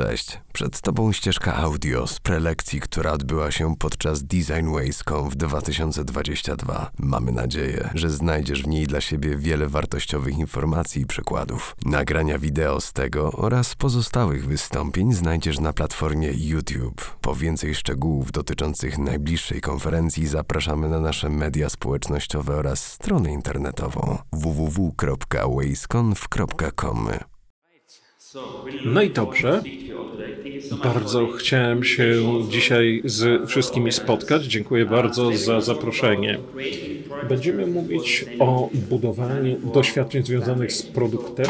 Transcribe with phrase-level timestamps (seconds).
[0.00, 6.90] Cześć, przed Tobą ścieżka audio z prelekcji, która odbyła się podczas Design Ways.com w 2022.
[6.98, 11.76] Mamy nadzieję, że znajdziesz w niej dla siebie wiele wartościowych informacji i przykładów.
[11.84, 17.16] Nagrania wideo z tego oraz pozostałych wystąpień znajdziesz na platformie YouTube.
[17.20, 27.08] Po więcej szczegółów dotyczących najbliższej konferencji zapraszamy na nasze media społecznościowe oraz stronę internetową www.waysconf.com.
[28.84, 29.62] No i dobrze.
[30.82, 32.14] Bardzo chciałem się
[32.50, 34.44] dzisiaj z wszystkimi spotkać.
[34.44, 36.38] Dziękuję bardzo za zaproszenie.
[37.28, 41.46] Będziemy mówić o budowaniu doświadczeń związanych z produktem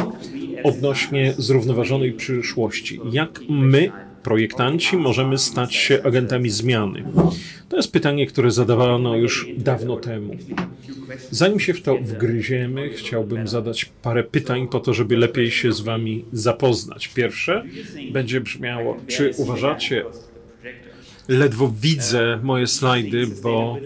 [0.64, 3.00] odnośnie zrównoważonej przyszłości.
[3.12, 7.04] Jak my, projektanci, możemy stać się agentami zmiany?
[7.68, 10.36] To jest pytanie, które zadawano już dawno temu.
[11.30, 15.80] Zanim się w to wgryziemy, chciałbym zadać parę pytań po to, żeby lepiej się z
[15.80, 17.08] Wami zapoznać.
[17.08, 17.64] Pierwsze
[18.12, 20.04] będzie brzmiało: czy uważacie,
[21.28, 23.76] ledwo widzę moje slajdy, bo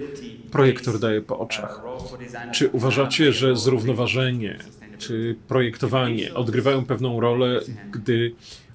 [0.53, 1.83] projektor daje po oczach.
[2.53, 4.59] Czy uważacie, że zrównoważenie
[4.99, 7.61] czy projektowanie odgrywają pewną rolę,
[7.93, 8.33] gdy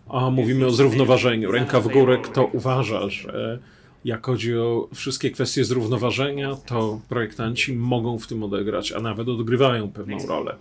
[0.10, 1.52] a, mówimy o zrównoważeniu?
[1.52, 3.60] Ręka w górę, kto uważa, że
[4.06, 9.92] jak chodzi o wszystkie kwestie zrównoważenia, to projektanci mogą w tym odegrać, a nawet odgrywają
[9.92, 10.56] pewną rolę.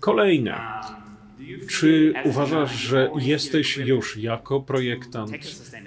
[0.00, 0.60] Kolejne.
[1.70, 5.32] Czy uważasz, że jesteś już jako projektant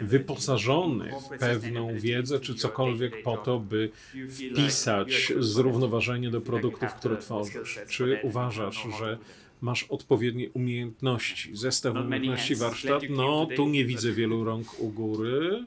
[0.01, 3.89] wyposażony w pewną wiedzę, czy cokolwiek po to, by
[4.29, 7.79] wpisać zrównoważenie do produktów, które tworzysz?
[7.87, 9.17] Czy uważasz, że
[9.61, 13.03] masz odpowiednie umiejętności, zestaw umiejętności warsztat?
[13.09, 15.65] No, tu nie widzę wielu rąk u góry.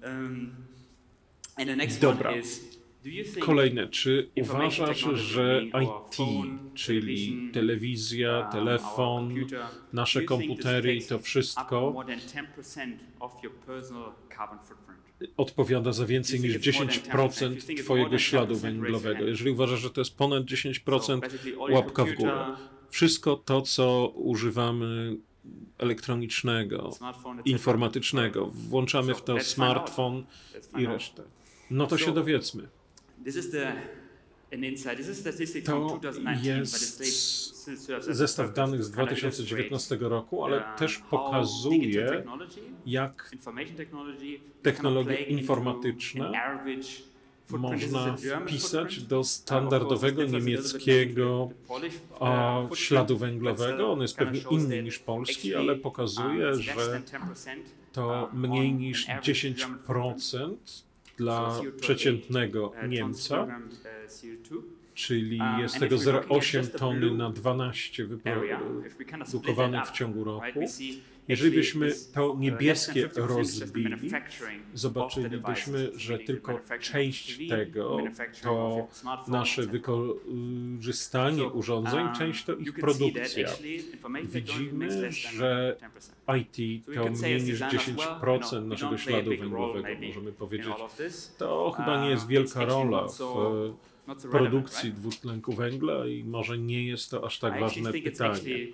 [2.00, 2.32] Dobra.
[3.40, 6.16] Kolejne, czy uważasz, że IT,
[6.74, 9.34] czyli telewizja, telefon,
[9.92, 12.04] nasze komputery i to wszystko
[15.36, 19.24] odpowiada za więcej niż 10% Twojego śladu węglowego?
[19.24, 21.20] Jeżeli uważasz, że to jest ponad 10%,
[21.72, 22.44] łapka w górę.
[22.90, 25.16] Wszystko to, co używamy
[25.78, 26.90] elektronicznego,
[27.44, 30.24] informatycznego, włączamy w to smartfon
[30.78, 31.22] i resztę.
[31.70, 32.68] No to się dowiedzmy.
[35.66, 37.02] To
[38.02, 42.24] jest zestaw danych z 2019 roku, ale też pokazuje,
[42.86, 43.30] jak
[44.62, 46.32] technologie informatyczne
[47.50, 51.50] można wpisać do standardowego niemieckiego
[52.20, 53.92] a, śladu węglowego.
[53.92, 57.02] On jest pewnie inny niż polski, ale pokazuje, że
[57.92, 60.56] to mniej niż 10%
[61.16, 63.46] dla przeciętnego Niemca,
[64.94, 70.60] czyli jest tego 0,8 tony na 12 wyprodukowanych w ciągu roku.
[71.28, 74.10] Jeżeli byśmy to niebieskie rozbili,
[74.74, 77.98] zobaczylibyśmy, że tylko część tego
[78.42, 78.88] to
[79.28, 83.48] nasze wykorzystanie urządzeń, część to ich produkcja.
[84.24, 85.76] Widzimy, że
[86.38, 90.72] IT to mniej niż 10% naszego śladu węglowego, możemy powiedzieć.
[91.38, 93.18] To chyba nie jest wielka rola w
[94.30, 98.66] produkcji dwutlenku węgla i może nie jest to aż tak ważne pytanie.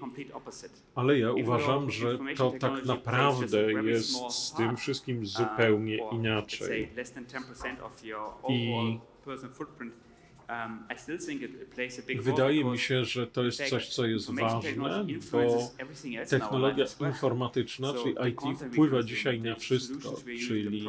[0.94, 6.88] Ale ja uważam, że to tak naprawdę jest z tym wszystkim zupełnie inaczej.
[8.48, 8.98] I
[12.18, 15.70] Wydaje mi się, że to jest coś, co jest ważne, bo
[16.30, 20.16] technologia informatyczna, czyli IT, wpływa dzisiaj na wszystko,
[20.48, 20.86] czyli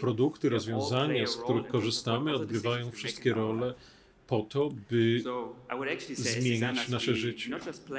[0.00, 3.74] produkty, rozwiązania, z których korzystamy, odgrywają wszystkie role
[4.26, 5.22] po to, by
[6.14, 7.50] zmieniać nasze życie.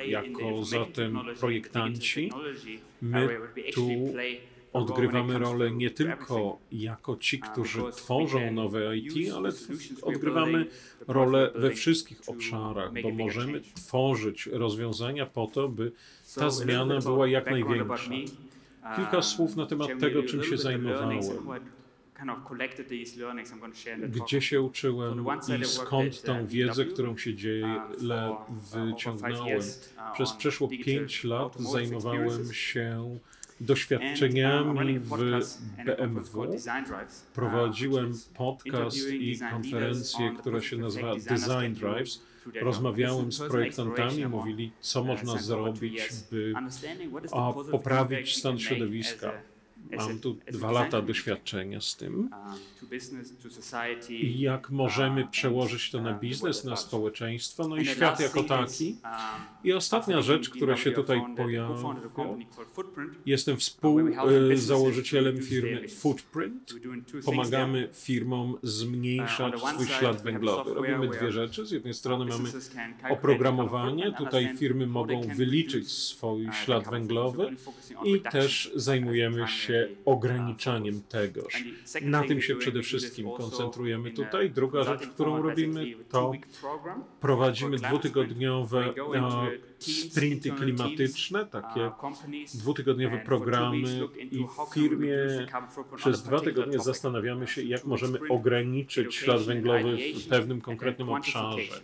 [0.07, 2.31] Jako zatem projektanci,
[3.01, 3.29] my
[3.73, 3.89] tu
[4.73, 9.49] odgrywamy rolę nie tylko jako ci, którzy tworzą nowe IT, ale
[10.01, 10.65] odgrywamy
[11.07, 15.91] rolę we wszystkich obszarach, bo możemy tworzyć rozwiązania po to, by
[16.35, 18.11] ta zmiana była jak największa.
[18.95, 21.19] Kilka słów na temat tego, czym się zajmowałem.
[24.09, 25.25] Gdzie się uczyłem
[25.61, 27.81] i skąd tą wiedzę, którą się dzieje,
[28.73, 29.61] wyciągnąłem.
[30.13, 33.17] Przez przeszło pięć lat zajmowałem się
[33.61, 35.09] doświadczeniami w
[35.85, 36.57] BMW.
[37.33, 42.21] Prowadziłem podcast i konferencję, która się nazywa Design Drives.
[42.61, 46.01] Rozmawiałem z projektantami, mówili, co można zrobić,
[46.31, 46.53] by
[47.71, 49.31] poprawić stan środowiska.
[49.97, 52.29] Mam tu dwa lata doświadczenia z tym.
[54.09, 58.43] I jak możemy uh, przełożyć to na uh, biznes, na społeczeństwo, no i świat jako
[58.43, 58.97] taki.
[59.03, 59.13] um,
[59.63, 61.75] I ostatnia rzecz, która się tutaj pojawia.
[63.25, 65.87] Jestem businesses współzałożycielem firmy.
[65.87, 66.73] Footprint.
[67.25, 70.73] Pomagamy firmom Uh, zmniejszać one swój ślad węglowy.
[70.73, 71.65] Robimy dwie rzeczy.
[71.65, 72.49] Z jednej strony mamy
[73.09, 74.11] oprogramowanie.
[74.11, 77.55] Tutaj firmy mogą wyliczyć swój uh, ślad węglowy
[78.05, 79.49] i też zajmujemy as
[80.05, 81.63] ograniczaniem tegoż.
[82.01, 84.51] Na tym się przede wszystkim koncentrujemy tutaj.
[84.51, 86.31] Druga rzecz, którą robimy, to
[87.21, 88.93] prowadzimy dwutygodniowe
[89.79, 91.91] sprinty klimatyczne, takie
[92.53, 93.77] dwutygodniowe programy
[94.31, 95.17] i w firmie
[95.95, 101.81] przez dwa tygodnie zastanawiamy się, jak możemy ograniczyć ślad węglowy w pewnym konkretnym obszarze.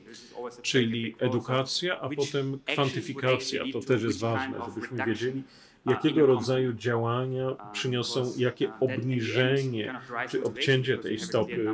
[0.62, 3.63] Czyli edukacja, a potem kwantyfikacja.
[3.74, 5.44] To też jest ważne, żebyśmy wiedzieli,
[5.85, 10.00] jakiego rodzaju działania przyniosą, jakie obniżenie
[10.30, 11.69] czy obcięcie tej stopy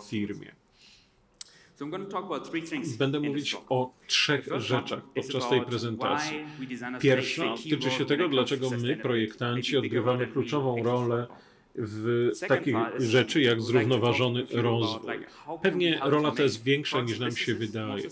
[0.00, 0.52] w firmie.
[2.98, 6.44] Będę mówić o trzech rzeczach podczas tej prezentacji.
[7.00, 11.26] Pierwsza tyczy się tego, dlaczego my, projektanci, odgrywamy kluczową rolę.
[11.74, 15.12] W takich rzeczy jak zrównoważony rozwój.
[15.62, 18.02] Pewnie rola ta jest większa niż nam się wydaje.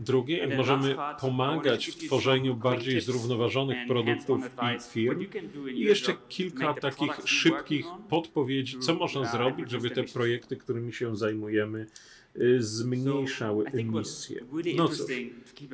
[0.00, 5.26] Drugie, jak możemy pomagać w tworzeniu bardziej zrównoważonych produktów i firm.
[5.74, 11.86] I jeszcze kilka takich szybkich podpowiedzi, co można zrobić, żeby te projekty, którymi się zajmujemy,
[12.36, 12.60] y,
[13.72, 14.40] emisje.
[14.52, 15.06] really No cóż,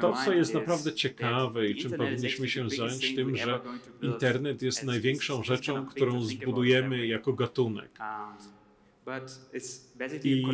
[0.00, 3.60] to co jest naprawdę ciekawe i czym powinniśmy się zająć tym, że
[4.02, 7.90] internet jest największą rzeczą, którą zbudujemy jako gatunek.
[8.00, 9.20] Um,
[10.24, 10.44] I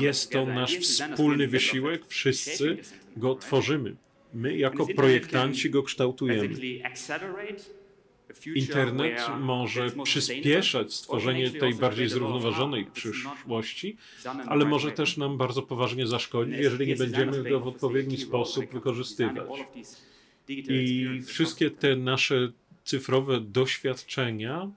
[0.00, 2.76] Jest to nasz wspólny wysiłek, wszyscy
[3.16, 3.96] go tworzymy.
[4.34, 6.48] My jako projektanci go kształtujemy.
[8.54, 13.96] Internet może przyspieszać stworzenie or tej bardziej zrównoważonej przyszłości,
[14.46, 19.48] ale może też nam bardzo poważnie zaszkodzić, jeżeli nie będziemy go w odpowiedni sposób wykorzystywać.
[20.48, 22.52] I wszystkie te nasze
[22.84, 24.70] cyfrowe doświadczenia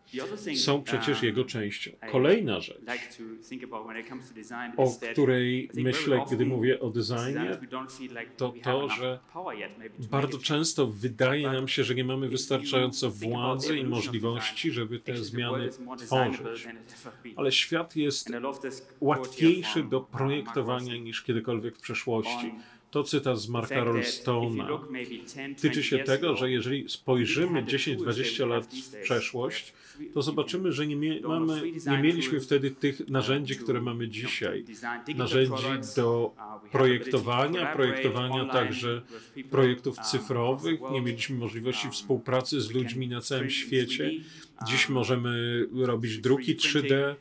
[0.56, 1.92] są przecież jego częścią.
[2.12, 2.82] Kolejna rzecz,
[4.78, 7.58] o której myślę, gdy mówię o designie,
[8.38, 9.20] to to, że
[10.12, 15.70] bardzo często wydaje nam się, że nie mamy wystarczająco władzy i możliwości, żeby te zmiany
[15.98, 16.68] tworzyć.
[17.36, 18.32] Ale świat jest
[19.00, 22.54] łatwiejszy do projektowania niż kiedykolwiek w przeszłości.
[22.92, 24.68] To cytat z Marka Rollstona.
[25.62, 29.74] Tyczy się tego, że jeżeli spojrzymy 10-20 lat w przeszłość,
[30.14, 31.62] to zobaczymy, że nie, mamy,
[31.92, 34.66] nie mieliśmy wtedy tych narzędzi, które mamy dzisiaj.
[35.16, 35.64] Narzędzi
[35.96, 36.34] do
[36.72, 39.02] projektowania, projektowania także
[39.50, 40.80] projektów cyfrowych.
[40.92, 44.12] Nie mieliśmy możliwości współpracy z ludźmi na całym świecie.
[44.68, 47.16] Dziś możemy robić druki 3D.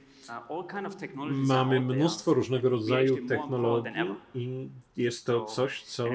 [1.47, 3.93] Mamy mnóstwo różnego rodzaju technologii
[4.35, 6.07] i jest to coś, co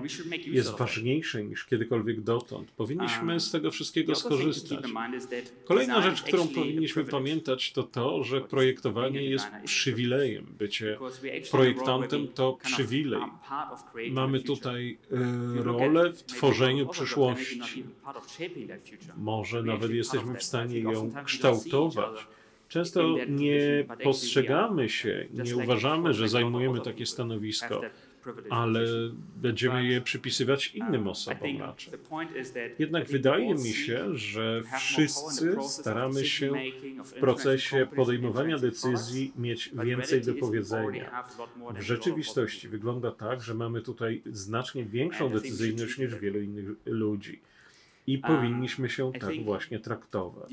[0.45, 2.71] jest ważniejsze niż kiedykolwiek dotąd.
[2.71, 4.79] Powinniśmy z tego wszystkiego skorzystać.
[5.65, 10.45] Kolejna rzecz, którą powinniśmy pamiętać, to to, że projektowanie jest przywilejem.
[10.59, 10.97] Bycie
[11.51, 13.21] projektantem to przywilej.
[14.11, 17.83] Mamy tutaj e, rolę w tworzeniu przyszłości.
[19.17, 22.27] Może nawet jesteśmy w stanie ją kształtować.
[22.71, 27.81] Często nie postrzegamy się, nie uważamy, że zajmujemy takie stanowisko,
[28.49, 28.85] ale
[29.41, 31.93] będziemy je przypisywać innym osobom raczej.
[32.79, 36.53] Jednak wydaje mi się, że wszyscy staramy się
[37.03, 41.23] w procesie podejmowania decyzji mieć więcej do powiedzenia.
[41.75, 47.39] W rzeczywistości wygląda tak, że mamy tutaj znacznie większą decyzyjność niż wielu innych ludzi.
[48.07, 50.51] I powinniśmy się tak właśnie traktować.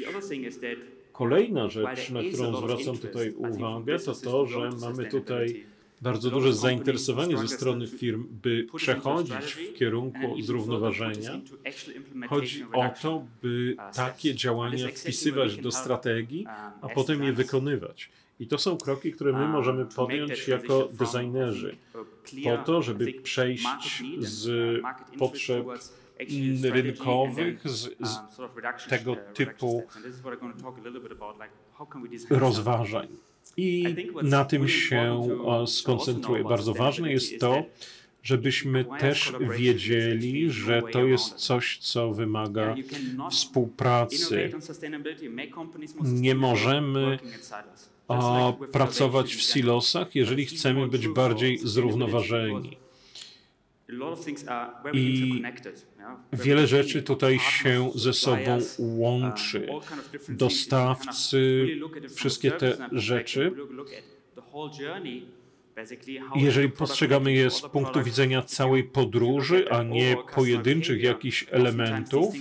[1.19, 5.67] Kolejna rzecz, na którą zwracam tutaj uwagę, to to, że mamy tutaj
[6.03, 11.41] bardzo duże zainteresowanie ze strony firm, by przechodzić w kierunku zrównoważenia.
[12.29, 16.47] Chodzi o to, by takie działania wpisywać do strategii,
[16.81, 18.11] a potem je wykonywać.
[18.41, 21.77] I to są kroki, które my możemy podjąć jako designerzy,
[22.45, 23.67] po to, żeby przejść
[24.19, 24.51] z
[25.19, 25.67] potrzeb
[26.63, 29.83] rynkowych, z, z tego typu
[32.31, 33.09] rozważań.
[33.57, 35.29] I na tym się
[35.67, 36.45] skoncentruję.
[36.45, 37.65] Bardzo ważne jest to,
[38.23, 42.75] żebyśmy też wiedzieli, że to jest coś, co wymaga
[43.31, 44.51] współpracy.
[46.03, 47.19] Nie możemy
[48.73, 52.77] pracować w silosach, jeżeli chcemy być bardziej zrównoważeni.
[54.93, 55.43] I
[56.33, 59.69] wiele rzeczy tutaj się ze sobą łączy.
[60.29, 61.67] Dostawcy,
[62.17, 63.53] wszystkie te rzeczy.
[66.37, 72.35] Jeżeli postrzegamy je z punktu widzenia całej podróży, a nie pojedynczych jakichś elementów,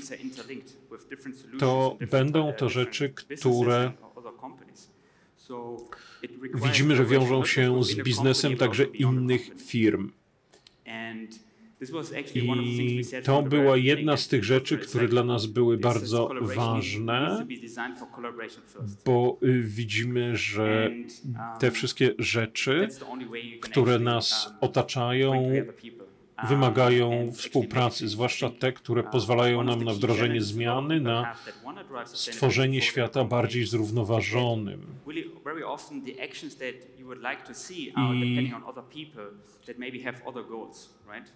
[1.59, 3.91] to będą to rzeczy, które
[6.53, 10.11] widzimy, że wiążą się z biznesem także innych firm.
[12.35, 17.45] I to była jedna z tych rzeczy, które dla nas były bardzo ważne,
[19.05, 20.91] bo y, widzimy, że
[21.59, 22.87] te wszystkie rzeczy,
[23.61, 25.51] które nas otaczają,
[26.43, 31.35] wymagają współpracy, zwłaszcza te, które pozwalają nam na wdrożenie zmiany, na
[32.05, 34.85] stworzenie świata bardziej zrównoważonym.
[38.13, 38.51] I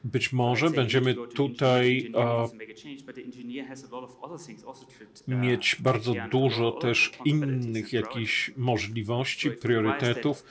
[0.04, 2.12] być może będziemy tutaj
[5.28, 10.44] mieć bardzo dużo też innych jakichś możliwości, priorytetów,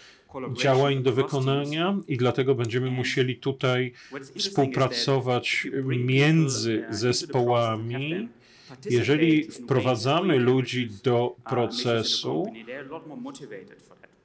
[0.52, 3.92] działań do wykonania i dlatego będziemy musieli tutaj
[4.38, 8.28] współpracować między zespołami.
[8.90, 12.52] Jeżeli wprowadzamy ludzi do procesu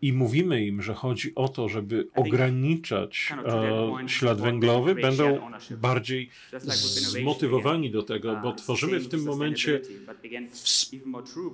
[0.05, 7.91] i mówimy im, że chodzi o to, żeby ograniczać e, ślad węglowy, będą bardziej zmotywowani
[7.91, 9.81] do tego, bo tworzymy w tym momencie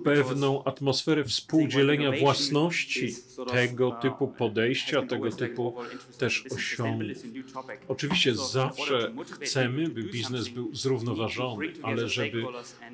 [0.03, 3.15] pewną atmosferę współdzielenia własności
[3.51, 5.75] tego typu podejścia, tego typu
[6.17, 7.17] też osiągów.
[7.87, 12.43] Oczywiście zawsze chcemy, by biznes był zrównoważony, ale żeby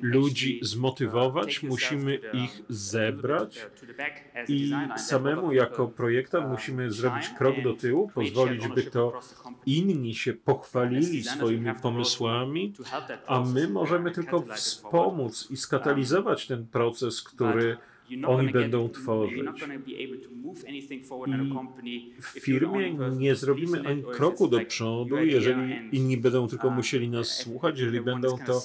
[0.00, 3.66] ludzi zmotywować, musimy ich zebrać
[4.48, 9.20] i samemu jako projektant musimy zrobić krok do tyłu, pozwolić, by to
[9.66, 12.72] inni się pochwalili swoimi pomysłami,
[13.26, 17.76] a my możemy tylko wspomóc i skatalizować ten proces, który
[18.26, 19.42] oni będą tworzyć.
[21.84, 27.28] I w firmie nie zrobimy ani kroku do przodu, jeżeli inni będą tylko musieli nas
[27.28, 28.62] słuchać, jeżeli będą to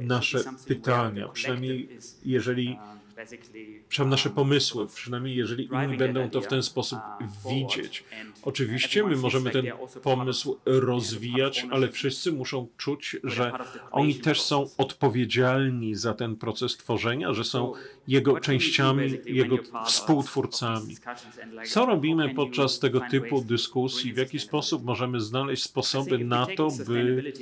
[0.00, 1.88] nasze pytania, przynajmniej
[2.24, 2.78] jeżeli
[3.88, 6.98] przynajmniej nasze pomysły, przynajmniej jeżeli inni będą to w ten sposób
[7.50, 8.04] widzieć.
[8.42, 9.66] Oczywiście my możemy ten
[10.02, 13.52] pomysł rozwijać, ale wszyscy muszą czuć, że
[13.90, 17.72] oni też są odpowiedzialni za ten proces tworzenia, że są
[18.10, 20.96] jego częściami, jego współtwórcami.
[21.66, 24.12] Co robimy podczas tego typu dyskusji?
[24.12, 27.32] W jaki sposób możemy znaleźć sposoby na to, by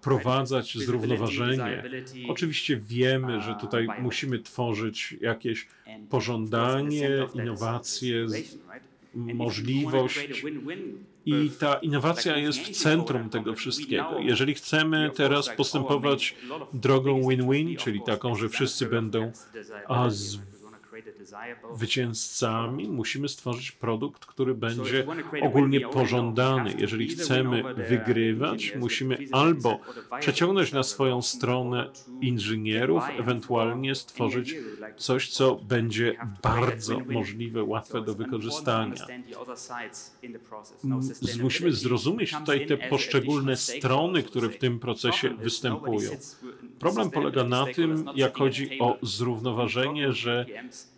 [0.00, 1.84] wprowadzać zrównoważenie?
[2.28, 5.68] Oczywiście wiemy, że tutaj musimy tworzyć jakieś
[6.10, 8.26] pożądanie, innowacje,
[9.14, 10.44] możliwość.
[11.26, 14.18] I ta innowacja jest w centrum tego wszystkiego.
[14.18, 16.34] Jeżeli chcemy teraz postępować
[16.72, 19.32] drogą win-win, czyli taką, że wszyscy będą
[19.88, 20.08] a,
[21.74, 25.06] zwycięzcami, musimy stworzyć produkt, który będzie
[25.42, 26.74] ogólnie pożądany.
[26.78, 29.80] Jeżeli chcemy wygrywać, musimy albo
[30.20, 34.54] przeciągnąć na swoją stronę inżynierów, ewentualnie stworzyć
[34.96, 39.06] coś, co będzie bardzo możliwe, łatwe do wykorzystania.
[41.42, 46.10] Musimy zrozumieć tutaj te poszczególne strony, które w tym procesie występują.
[46.78, 50.46] Problem polega na tym, jak chodzi o zrównoważenie, że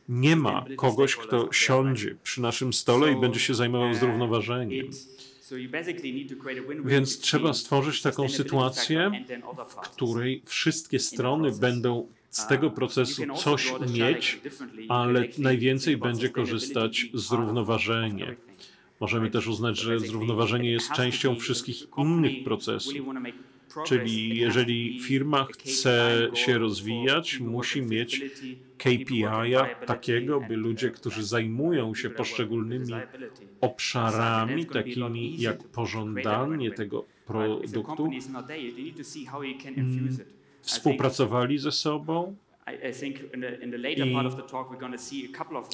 [0.09, 4.87] nie ma kogoś, kto siądzie przy naszym stole i będzie się zajmował zrównoważeniem.
[6.85, 9.11] Więc trzeba stworzyć taką sytuację,
[9.71, 14.41] w której wszystkie strony będą z tego procesu coś mieć,
[14.89, 18.37] ale najwięcej będzie korzystać zrównoważenie.
[19.01, 22.95] Możemy też uznać, że zrównoważenie jest częścią wszystkich innych procesów.
[23.87, 28.23] Czyli jeżeli firma chce się rozwijać, musi mieć
[28.79, 29.55] KPI
[29.87, 32.93] takiego, by ludzie, którzy zajmują się poszczególnymi
[33.61, 38.11] obszarami, takimi jak pożądanie tego produktu,
[39.77, 40.17] mm,
[40.61, 42.37] współpracowali ze sobą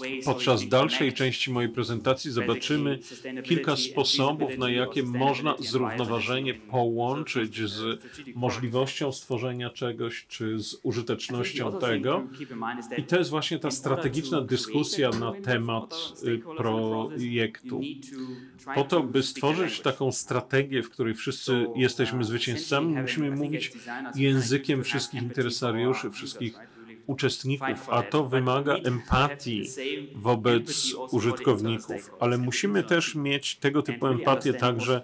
[0.06, 2.99] i podczas dalszej części mojej prezentacji zobaczymy
[3.44, 8.00] kilka sposobów, na jakie można zrównoważenie połączyć z
[8.35, 12.26] możliwością stworzenia czegoś, czy z użytecznością tego.
[12.99, 15.94] I to jest właśnie ta strategiczna dyskusja na temat
[16.25, 17.80] y, projektu.
[18.75, 23.73] Po to, by stworzyć taką strategię, w której wszyscy jesteśmy zwycięzcami, musimy mówić
[24.14, 26.59] językiem wszystkich interesariuszy, wszystkich
[27.11, 29.64] uczestników, a to wymaga empatii
[30.14, 35.02] wobec użytkowników, ale musimy też mieć tego typu empatię także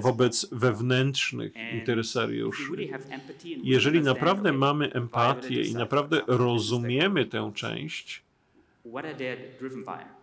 [0.00, 2.72] wobec wewnętrznych interesariuszy.
[3.62, 8.22] Jeżeli naprawdę mamy empatię i naprawdę rozumiemy tę część,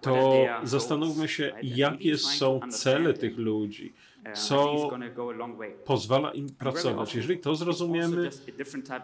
[0.01, 3.93] to zastanówmy się, jakie są cele tych ludzi,
[4.33, 4.89] co
[5.86, 7.15] pozwala im pracować.
[7.15, 8.29] Jeżeli to zrozumiemy,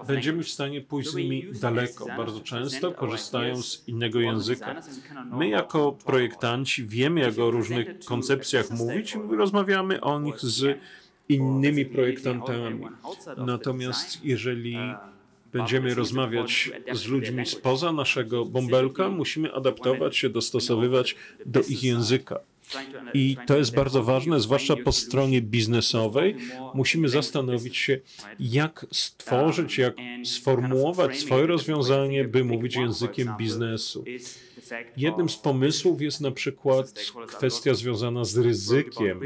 [0.08, 2.06] będziemy w stanie pójść z nimi daleko.
[2.06, 4.82] Bardzo często korzystają z innego języka.
[5.32, 10.80] My, jako projektanci, wiemy, jak o różnych koncepcjach mówić i rozmawiamy o nich z
[11.30, 12.86] innymi projektantami.
[13.38, 14.78] Natomiast jeżeli
[15.54, 21.16] będziemy rozmawiać z ludźmi spoza naszego bąbelka, musimy adaptować się, dostosowywać
[21.46, 22.40] do ich języka.
[23.14, 26.36] I to jest bardzo ważne, zwłaszcza po stronie biznesowej.
[26.74, 28.00] Musimy zastanowić się,
[28.40, 34.04] jak stworzyć, jak sformułować swoje rozwiązanie, by mówić językiem biznesu.
[34.98, 36.94] Jednym z pomysłów jest na przykład
[37.28, 39.20] kwestia związana z ryzykiem.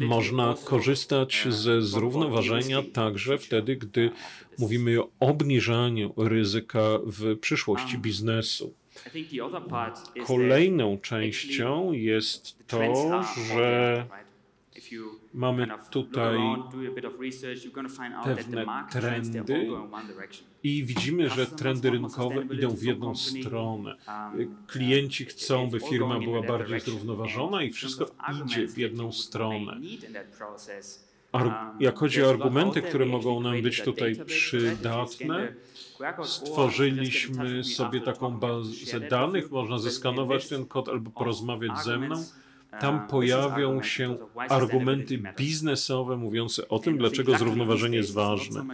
[0.00, 4.10] Można korzystać ze zrównoważenia także wtedy, gdy
[4.58, 8.74] mówimy o obniżaniu ryzyka w przyszłości biznesu.
[10.26, 14.06] Kolejną częścią jest to, że
[15.34, 16.38] mamy tutaj
[18.24, 19.68] pewne trendy
[20.62, 23.96] i widzimy, że trendy rynkowe idą w jedną stronę.
[24.66, 28.10] Klienci chcą, by firma była bardziej zrównoważona i wszystko
[28.44, 29.80] idzie w jedną stronę.
[31.32, 35.52] Ar jak chodzi o argumenty, które mogą nam być tutaj przydatne,
[36.24, 42.24] stworzyliśmy sobie taką bazę danych, można zeskanować ten kod albo porozmawiać ze mną.
[42.80, 44.16] Tam pojawią się
[44.48, 48.64] argumenty biznesowe mówiące o tym, dlaczego zrównoważenie jest ważne.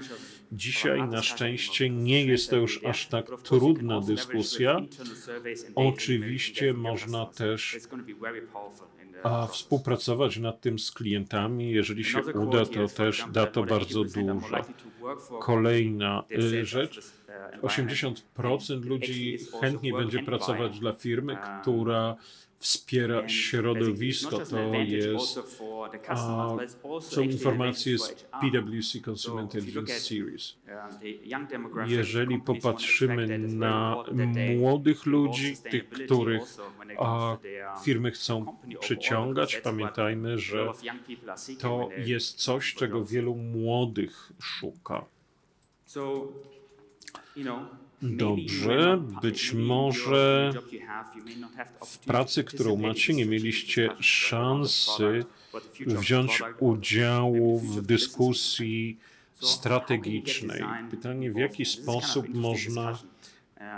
[0.52, 4.80] Dzisiaj na szczęście nie jest to już aż tak trudna dyskusja.
[5.74, 7.78] Oczywiście można też
[9.22, 11.70] a współpracować nad tym z klientami.
[11.70, 14.38] Jeżeli się uda, to też da to bardzo dużo.
[15.40, 17.00] Kolejna y, rzecz.
[17.62, 22.16] 80% ludzi chętnie będzie pracować dla firmy, która
[22.62, 24.38] wspiera środowisko.
[24.38, 25.40] To jest,
[26.08, 26.56] a,
[27.00, 30.56] są informacje z PwC Consumer Intelligence Series.
[31.86, 33.96] Jeżeli popatrzymy na
[34.56, 36.42] młodych ludzi, tych, których
[36.98, 37.36] a,
[37.84, 40.72] firmy chcą przyciągać, pamiętajmy, że
[41.60, 45.04] to jest coś, czego wielu młodych szuka.
[48.02, 50.52] Dobrze, być może
[51.86, 55.24] w pracy, którą macie, nie mieliście szansy
[55.86, 58.98] wziąć udziału w dyskusji
[59.40, 60.62] strategicznej.
[60.90, 62.98] Pytanie, w jaki sposób można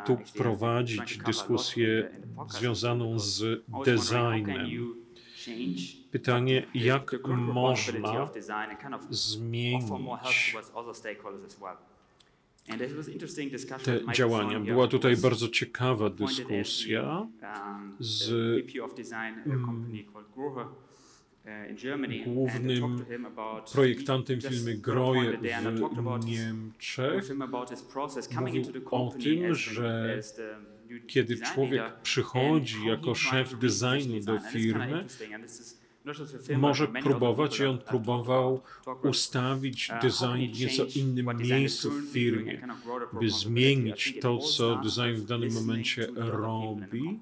[0.07, 2.11] tu prowadzić dyskusję
[2.49, 4.95] związaną z designem.
[6.11, 8.29] Pytanie, jak można
[9.11, 10.57] zmienić
[13.85, 14.61] te działania.
[14.61, 17.27] Była tutaj bardzo ciekawa dyskusja
[18.01, 18.31] z
[22.25, 23.05] głównym
[23.73, 27.25] projektantem firmy Groje w Niemczech.
[28.41, 30.21] Mówił o tym, że
[31.07, 35.05] kiedy człowiek przychodzi jako szef designu do firmy,
[36.57, 38.61] może próbować i on próbował
[39.03, 42.69] ustawić design w nieco innym miejscu w firmie,
[43.21, 47.21] by zmienić to, co design w danym momencie robi.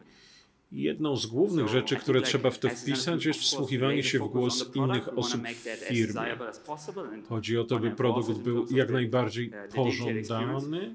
[0.72, 5.18] Jedną z głównych rzeczy, które trzeba w to wpisać, jest wsłuchiwanie się w głos innych
[5.18, 6.36] osób w firmie.
[7.28, 10.94] Chodzi o to, by produkt był jak najbardziej pożądany,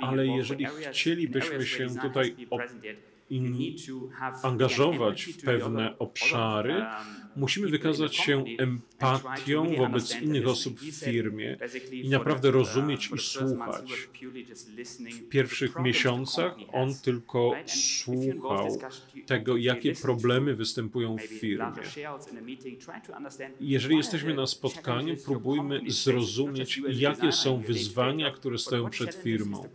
[0.00, 2.36] ale jeżeli chcielibyśmy się tutaj
[4.42, 6.84] angażować w pewne obszary,
[7.36, 11.56] musimy wykazać się empatią wobec innych osób w firmie
[11.92, 14.08] i naprawdę rozumieć i słuchać.
[15.12, 18.78] W pierwszych miesiącach on tylko słuchał
[19.26, 21.82] tego, jakie problemy występują w firmie.
[23.60, 29.68] Jeżeli jesteśmy na spotkaniu, próbujmy zrozumieć, jakie są wyzwania, które stoją przed firmą.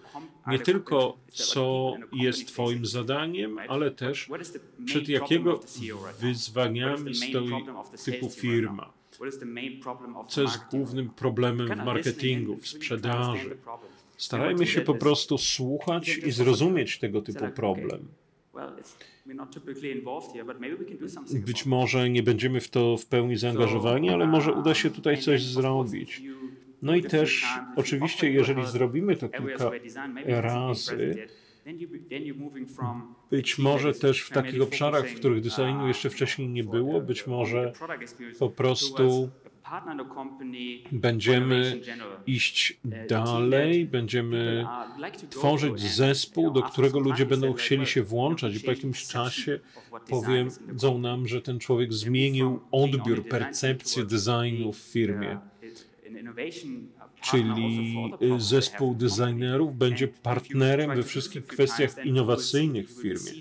[0.49, 4.29] Nie tylko, co jest Twoim zadaniem, ale też
[4.85, 5.59] przed jakiego
[6.19, 7.51] wyzwaniami stoi
[8.05, 8.93] typu firma.
[10.27, 13.57] Co jest głównym problemem w marketingu, w sprzedaży.
[14.17, 18.07] Starajmy się po prostu słuchać i zrozumieć tego typu problem.
[21.45, 25.43] Być może nie będziemy w to w pełni zaangażowani, ale może uda się tutaj coś
[25.43, 26.21] zrobić.
[26.81, 29.71] No i też oczywiście, jeżeli zrobimy to kilka
[30.25, 31.27] razy,
[33.31, 37.73] być może też w takich obszarach, w których designu jeszcze wcześniej nie było, być może
[38.39, 39.29] po prostu
[40.91, 41.81] będziemy
[42.27, 44.65] iść dalej, będziemy
[45.29, 49.59] tworzyć zespół, do którego ludzie będą chcieli się włączać i po jakimś czasie
[50.09, 55.39] powiedzą nam, że ten człowiek zmienił odbiór, percepcję designu w firmie.
[57.21, 63.31] Czyli y, zespół designerów będzie partnerem we wszystkich kwestiach innowacyjnych w firmie.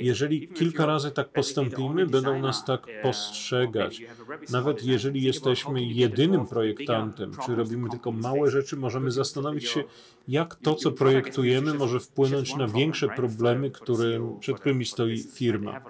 [0.00, 4.02] Jeżeli kilka razy tak postąpimy, będą nas tak postrzegać.
[4.50, 9.84] Nawet jeżeli jesteśmy jedynym projektantem, czy robimy tylko małe rzeczy, możemy zastanowić się,
[10.28, 15.80] jak to, co projektujemy, może wpłynąć na większe problemy, które, przed którymi stoi firma.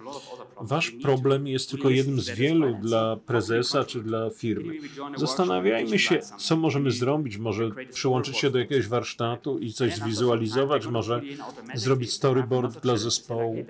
[0.61, 4.75] Wasz problem jest tylko jednym z wielu dla prezesa czy dla firmy.
[5.17, 7.39] Zastanawiajmy się, co możemy zrobić.
[7.39, 11.23] Może przyłączyć się do jakiegoś warsztatu i coś zwizualizować, może
[11.75, 13.65] zrobić storyboard dla zespołu.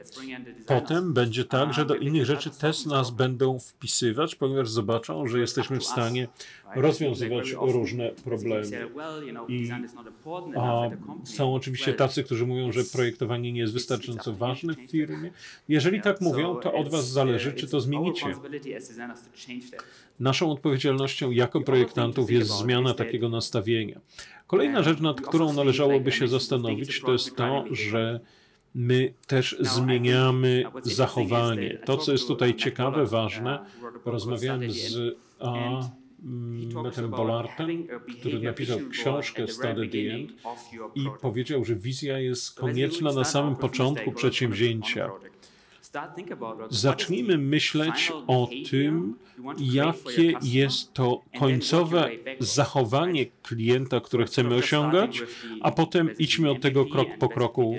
[0.67, 5.81] Potem będzie tak, że do innych rzeczy też nas będą wpisywać, ponieważ zobaczą, że jesteśmy
[5.81, 6.29] w stanie
[6.75, 8.67] rozwiązywać różne problemy.
[9.49, 9.69] I
[10.57, 10.91] a
[11.25, 15.31] są oczywiście tacy, którzy mówią, że projektowanie nie jest wystarczająco ważne w firmie.
[15.69, 18.27] Jeżeli tak mówią, to od Was zależy, czy to zmienicie.
[20.21, 24.01] Naszą odpowiedzialnością jako projektantów jest zmiana takiego nastawienia.
[24.47, 28.21] Kolejna rzecz, nad którą należałoby się zastanowić, to jest to, że
[28.75, 31.79] my też zmieniamy zachowanie.
[31.85, 33.59] To, co jest tutaj ciekawe, ważne,
[34.05, 35.81] rozmawiałem z a,
[36.23, 37.87] Mettem Bollartem,
[38.19, 40.33] który napisał książkę Study the End
[40.95, 45.11] i powiedział, że wizja jest konieczna na samym początku przedsięwzięcia.
[46.71, 49.15] Zacznijmy myśleć o tym,
[49.59, 55.23] jakie jest to końcowe zachowanie klienta, które chcemy osiągać,
[55.61, 57.77] a potem idźmy od tego krok po kroku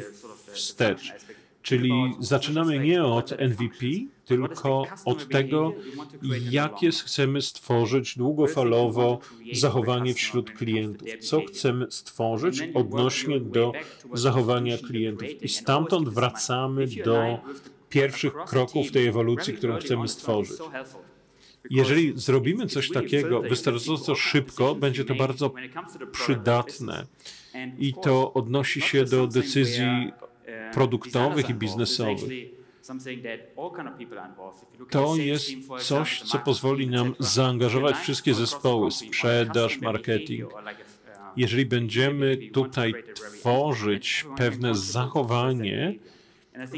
[0.54, 1.14] wstecz.
[1.62, 3.86] Czyli zaczynamy nie od MVP,
[4.26, 5.74] tylko od tego,
[6.50, 9.20] jakie chcemy stworzyć długofalowo
[9.52, 11.08] zachowanie wśród klientów.
[11.20, 13.72] Co chcemy stworzyć odnośnie do
[14.14, 15.44] zachowania klientów.
[15.44, 17.40] I stamtąd wracamy do
[17.90, 20.58] pierwszych kroków tej ewolucji, którą chcemy stworzyć.
[21.70, 25.54] Jeżeli zrobimy coś takiego wystarczająco szybko, będzie to bardzo
[26.12, 27.06] przydatne.
[27.80, 30.12] I to odnosi się do decyzji
[30.74, 32.30] produktowych i biznesowych.
[34.90, 40.54] To jest coś, co pozwoli nam zaangażować wszystkie zespoły, sprzedaż, marketing.
[41.38, 45.96] Jeżeli będziemy tutaj tworzyć pewne zachowanie,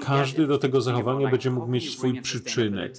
[0.02, 2.94] każdy do tego zachowania będzie mógł mieć swój przyczynek.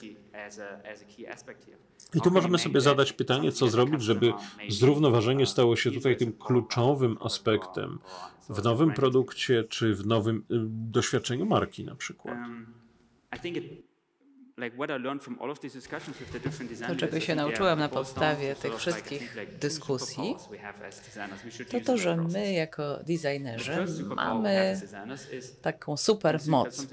[2.15, 4.33] I tu możemy sobie zadać pytanie, co zrobić, żeby
[4.69, 7.99] zrównoważenie stało się tutaj tym kluczowym aspektem
[8.49, 12.37] w nowym produkcie czy w nowym y, doświadczeniu marki na przykład.
[16.89, 20.37] To, czego się nauczyłem na podstawie tych wszystkich dyskusji,
[21.71, 23.87] to to, że my jako designerzy
[24.17, 24.81] mamy
[25.63, 26.87] taką super moc.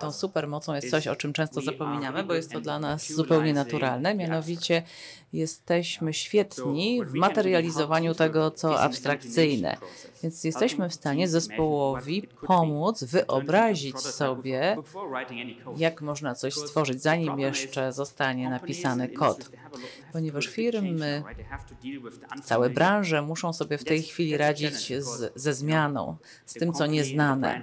[0.00, 3.54] Tą super mocą jest coś, o czym często zapominamy, bo jest to dla nas zupełnie
[3.54, 4.82] naturalne, mianowicie
[5.32, 9.76] jesteśmy świetni w materializowaniu tego, co abstrakcyjne.
[10.26, 14.76] Więc jesteśmy w stanie zespołowi pomóc wyobrazić sobie,
[15.76, 19.50] jak można coś stworzyć, zanim jeszcze zostanie napisany kod.
[20.12, 21.22] Ponieważ firmy,
[22.44, 27.62] całe branże muszą sobie w tej chwili radzić z, ze zmianą, z tym, co nieznane.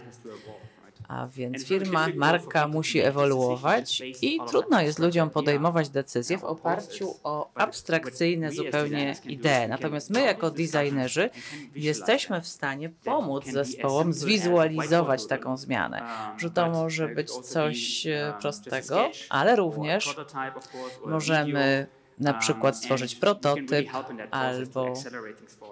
[1.08, 7.52] A więc firma, marka musi ewoluować i trudno jest ludziom podejmować decyzje w oparciu o
[7.56, 9.68] abstrakcyjne zupełnie idee.
[9.70, 11.30] Natomiast my jako designerzy
[11.76, 16.02] jesteśmy w stanie pomóc zespołom zwizualizować taką zmianę.
[16.38, 20.16] Że to może być coś e, prostego, ale również
[21.06, 21.88] możemy
[22.20, 23.90] na przykład stworzyć prototyp
[24.32, 24.94] albo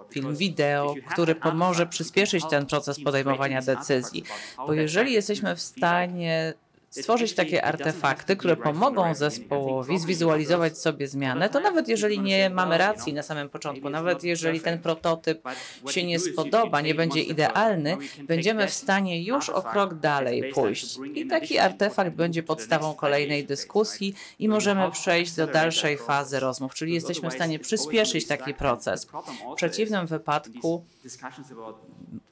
[0.09, 4.23] film wideo, który pomoże przyspieszyć ten proces podejmowania decyzji.
[4.57, 6.53] Bo jeżeli jesteśmy w stanie
[6.91, 13.13] stworzyć takie artefakty, które pomogą zespołowi zwizualizować sobie zmianę, to nawet jeżeli nie mamy racji
[13.13, 15.41] na samym początku, nawet jeżeli ten prototyp
[15.89, 20.99] się nie spodoba, nie będzie idealny, będziemy w stanie już o krok dalej pójść.
[21.15, 26.93] I taki artefakt będzie podstawą kolejnej dyskusji i możemy przejść do dalszej fazy rozmów, czyli
[26.93, 29.07] jesteśmy w stanie przyspieszyć taki proces.
[29.51, 30.83] W przeciwnym wypadku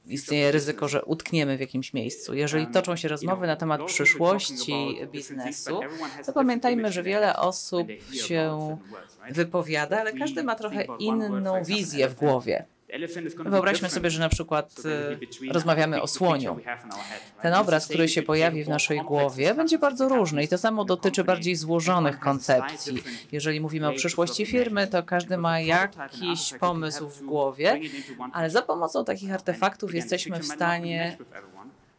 [0.06, 2.34] istnieje ryzyko, że utkniemy w jakimś miejscu.
[2.34, 5.80] Jeżeli toczą się rozmowy na temat przyszłości biznesu,
[6.26, 8.76] to pamiętajmy, że wiele osób się
[9.30, 12.64] wypowiada, ale każdy ma trochę inną wizję w głowie.
[13.50, 14.74] Wyobraźmy sobie, że na przykład
[15.48, 16.56] e, rozmawiamy o słoniu.
[17.42, 21.24] Ten obraz, który się pojawi w naszej głowie, będzie bardzo różny i to samo dotyczy
[21.24, 23.02] bardziej złożonych koncepcji.
[23.32, 27.80] Jeżeli mówimy o przyszłości firmy, to każdy ma jakiś pomysł w głowie,
[28.32, 31.16] ale za pomocą takich artefaktów jesteśmy w stanie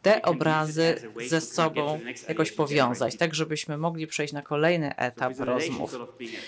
[0.01, 0.95] te obrazy
[1.27, 5.99] ze sobą jakoś powiązać, tak żebyśmy mogli przejść na kolejny etap rozmów.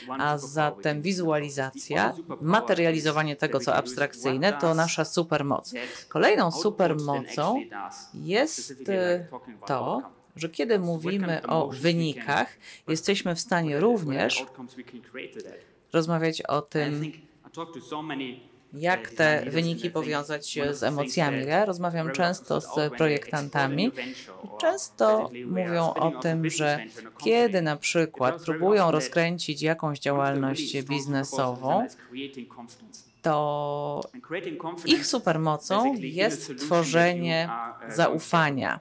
[0.09, 5.73] A zatem wizualizacja, materializowanie tego, co abstrakcyjne, to nasza supermoc.
[6.09, 7.63] Kolejną supermocą
[8.13, 9.27] jest e,
[9.67, 10.01] to,
[10.35, 14.45] że kiedy mówimy o wynikach, jesteśmy w stanie również
[15.93, 17.11] rozmawiać o tym,
[18.73, 21.45] jak te wyniki powiązać z emocjami.
[21.45, 23.91] Ja rozmawiam często z projektantami
[24.61, 26.79] często mówią o tym, że
[27.23, 31.87] kiedy na przykład próbują rozkręcić jakąś działalność biznesową,
[33.23, 34.01] to
[34.85, 37.49] ich supermocą jest tworzenie
[37.89, 38.79] zaufania,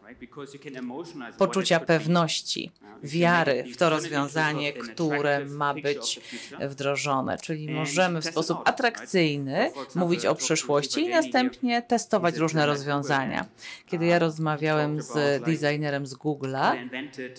[1.38, 6.20] poczucia pewności, wiary w to rozwiązanie, które ma być
[6.60, 7.38] wdrożone.
[7.38, 13.46] Czyli możemy w sposób atrakcyjny mówić o przyszłości i następnie testować różne rozwiązania.
[13.86, 16.88] Kiedy ja rozmawiałem z designerem z Google'a,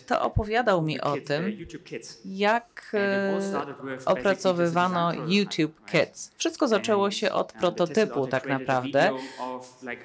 [0.08, 1.58] to opowiadał mi o tym,
[2.26, 3.40] jak e,
[4.06, 6.32] opracowywano YouTube Kids.
[6.38, 9.12] Wszystko zaczęło się od prototypu tak naprawdę.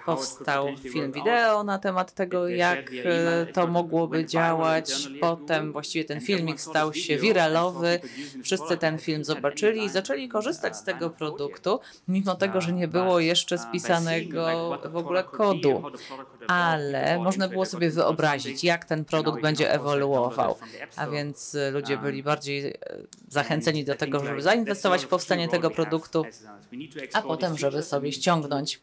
[0.06, 5.08] Powstał film wideo na temat tego, jak e, to mogłoby działać.
[5.20, 8.00] Potem właściwie ten filmik stał się wiralowy.
[8.44, 13.20] Wszyscy ten film zobaczyli i zaczęli korzystać z tego produktu, mimo tego, że nie było
[13.20, 15.82] jeszcze spisanego w ogóle kodu.
[16.48, 20.56] Ale można było sobie wyobrazić, jak ten produkt będzie ewoluował.
[20.96, 22.74] A więc e, ludzie byli bardziej e,
[23.28, 26.24] zachęceni do tego, żeby zainwestować w powstanie tego produktu,
[27.12, 28.80] a potem, żeby sobie ściągnąć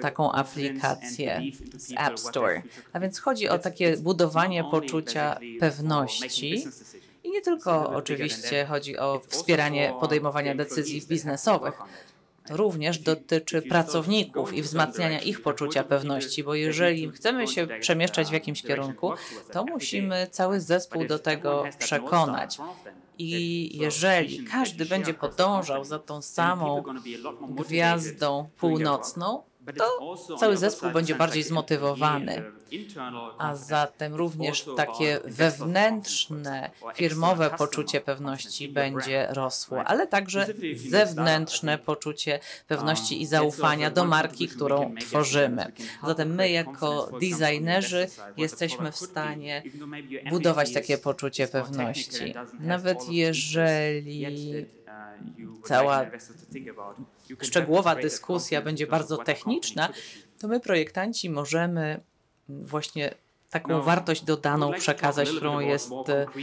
[0.00, 1.42] taką aplikację
[1.76, 2.62] z App Store.
[2.92, 6.68] A więc chodzi o takie budowanie poczucia pewności.
[7.24, 11.74] I nie tylko oczywiście chodzi o wspieranie podejmowania decyzji biznesowych.
[12.46, 18.32] To również dotyczy pracowników i wzmacniania ich poczucia pewności, bo jeżeli chcemy się przemieszczać w
[18.32, 19.12] jakimś kierunku,
[19.52, 22.58] to musimy cały zespół do tego przekonać.
[23.18, 26.82] I jeżeli każdy będzie podążał za tą samą
[27.48, 32.42] gwiazdą północną, to cały zespół będzie bardziej zmotywowany.
[33.38, 43.22] A zatem również takie wewnętrzne, firmowe poczucie pewności będzie rosło, ale także zewnętrzne poczucie pewności
[43.22, 45.72] i zaufania do marki, którą tworzymy.
[46.06, 49.62] Zatem my, jako designerzy, jesteśmy w stanie
[50.30, 52.34] budować takie poczucie pewności.
[52.60, 54.66] Nawet jeżeli
[55.64, 56.06] cała
[57.42, 59.88] szczegółowa dyskusja będzie bardzo techniczna,
[60.38, 62.00] to my, projektanci, możemy
[62.48, 63.14] właśnie
[63.50, 65.90] taką wartość dodaną przekazać, którą jest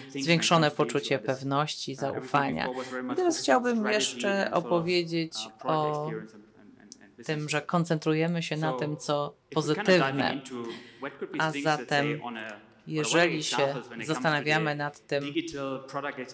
[0.10, 2.68] zwiększone poczucie pewności, zaufania.
[3.14, 6.10] I teraz chciałbym jeszcze opowiedzieć o
[7.26, 10.42] tym, że koncentrujemy się na tym, co pozytywne,
[11.40, 12.22] a zatem
[12.88, 15.34] jeżeli się zastanawiamy nad tym,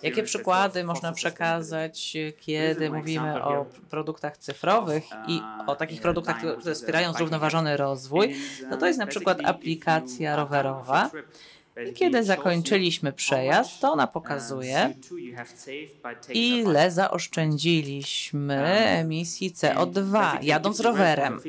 [0.03, 7.13] jakie przykłady można przekazać, kiedy mówimy o produktach cyfrowych i o takich produktach, które wspierają
[7.13, 8.35] zrównoważony rozwój,
[8.69, 11.09] no to jest na przykład aplikacja rowerowa.
[11.89, 14.93] I kiedy zakończyliśmy przejazd, to ona pokazuje,
[16.29, 21.41] ile zaoszczędziliśmy emisji CO2 jadąc rowerem.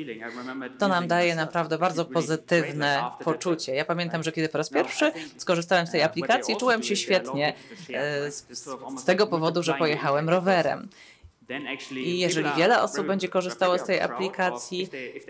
[0.79, 3.75] To nam daje naprawdę bardzo pozytywne poczucie.
[3.75, 7.53] Ja pamiętam, że kiedy po raz pierwszy skorzystałem z tej aplikacji, czułem się świetnie
[7.93, 8.47] e, z,
[8.97, 10.89] z tego powodu, że pojechałem rowerem.
[11.95, 14.89] I jeżeli wiele osób będzie korzystało z tej aplikacji,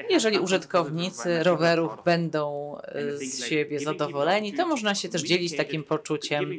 [0.09, 6.51] jeżeli użytkownicy rowerów będą e, z siebie zadowoleni, to można się też dzielić takim poczuciem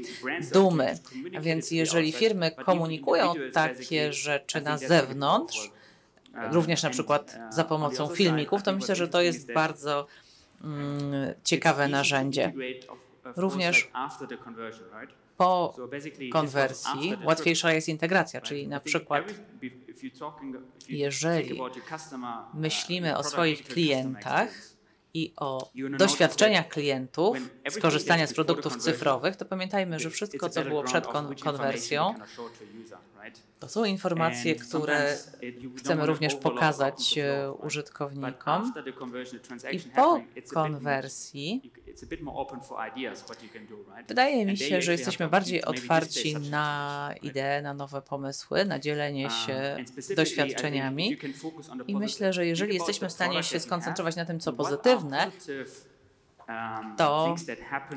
[0.52, 0.98] dumy.
[1.36, 5.70] A więc jeżeli firmy komunikują takie rzeczy na zewnątrz,
[6.52, 10.06] również na przykład za pomocą filmików, to myślę, że to jest bardzo
[10.64, 12.52] mm, ciekawe narzędzie.
[13.36, 13.90] Również
[15.42, 15.74] po
[16.32, 19.24] konwersji łatwiejsza jest integracja, czyli na przykład
[20.88, 21.60] jeżeli
[22.54, 24.50] myślimy o swoich klientach
[25.14, 27.38] i o doświadczeniach klientów
[27.70, 32.14] z korzystania z produktów cyfrowych, to pamiętajmy, że wszystko, co było przed kon konwersją,
[33.60, 35.16] To są informacje, które
[35.76, 37.18] chcemy również pokazać
[37.58, 38.72] użytkownikom.
[39.72, 40.20] I po
[40.54, 41.72] konwersji
[44.08, 49.76] wydaje mi się, że jesteśmy bardziej otwarci na idee, na nowe pomysły, na dzielenie się
[50.16, 51.18] doświadczeniami.
[51.86, 55.30] I myślę, że jeżeli jesteśmy w stanie się skoncentrować na tym, co pozytywne,
[56.98, 57.36] to,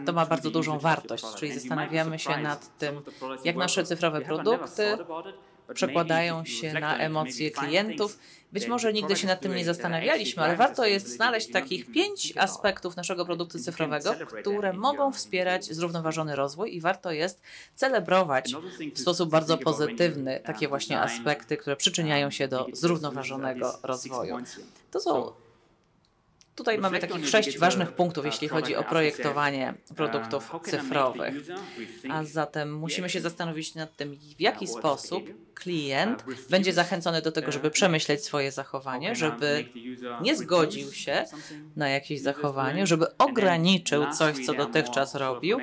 [0.05, 1.25] to ma bardzo dużą wartość.
[1.35, 3.01] Czyli zastanawiamy się nad tym,
[3.43, 4.97] jak nasze cyfrowe produkty
[5.73, 8.19] przekładają się na emocje klientów.
[8.51, 12.95] Być może nigdy się nad tym nie zastanawialiśmy, ale warto jest znaleźć takich pięć aspektów
[12.95, 17.41] naszego produktu cyfrowego, które mogą wspierać zrównoważony rozwój i warto jest
[17.75, 18.53] celebrować
[18.95, 24.37] w sposób bardzo pozytywny takie właśnie aspekty, które przyczyniają się do zrównoważonego rozwoju.
[24.91, 25.31] To są
[26.55, 31.33] Tutaj mamy takich sześć ważnych punktów, jeśli chodzi o projektowanie produktów cyfrowych.
[32.09, 35.23] A zatem musimy się zastanowić nad tym, w jaki sposób
[35.55, 39.65] klient będzie zachęcony do tego, żeby przemyśleć swoje zachowanie, żeby
[40.21, 41.25] nie zgodził się
[41.75, 45.57] na jakieś zachowanie, żeby ograniczył coś, co dotychczas robił,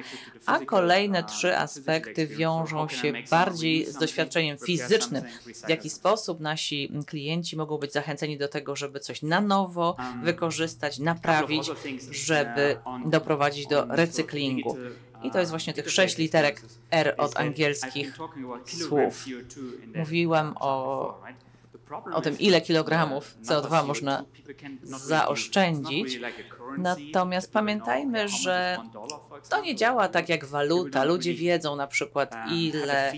[0.47, 5.25] a kolejne trzy aspekty wiążą się bardziej z doświadczeniem fizycznym.
[5.67, 10.99] W jaki sposób nasi klienci mogą być zachęceni do tego, żeby coś na nowo wykorzystać,
[10.99, 11.71] naprawić,
[12.11, 12.77] żeby
[13.07, 14.77] doprowadzić do recyklingu.
[15.25, 18.19] I to jest właśnie tych sześć literek R od angielskich
[18.67, 19.25] słów.
[19.95, 21.21] Mówiłem o,
[22.13, 24.25] o tym, ile kilogramów CO2 można
[24.83, 26.21] zaoszczędzić.
[26.79, 28.79] Natomiast pamiętajmy, że
[29.49, 31.05] to nie działa tak jak waluta.
[31.05, 33.13] Ludzie wiedzą na przykład, ile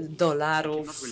[0.00, 1.02] dolarów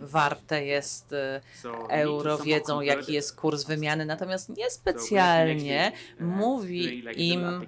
[0.00, 1.40] warte jest e,
[1.88, 7.66] euro, wiedzą jaki jest kurs wymiany, natomiast niespecjalnie mówi im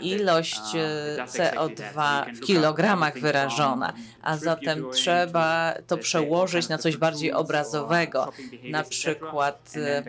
[0.00, 8.32] ilość e, CO2 w kilogramach wyrażona, a zatem trzeba to przełożyć na coś bardziej obrazowego.
[8.70, 10.02] Na przykład, e,